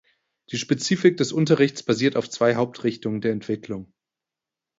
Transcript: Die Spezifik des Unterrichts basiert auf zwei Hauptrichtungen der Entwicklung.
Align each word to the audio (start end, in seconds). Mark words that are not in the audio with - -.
Die 0.49 0.57
Spezifik 0.57 1.17
des 1.17 1.31
Unterrichts 1.31 1.83
basiert 1.83 2.15
auf 2.15 2.27
zwei 2.27 2.55
Hauptrichtungen 2.55 3.21
der 3.21 3.33
Entwicklung. 3.33 3.93